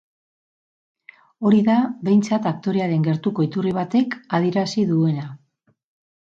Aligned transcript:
Hori 1.49 1.59
da 1.67 1.75
behintzat 2.07 2.47
aktorearen 2.53 3.05
gertuko 3.09 3.45
iturri 3.49 3.75
batek 3.81 4.17
adierazi 4.39 4.87
duena. 4.95 5.29